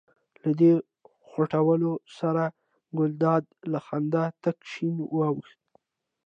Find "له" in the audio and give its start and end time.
0.41-0.49, 3.71-3.79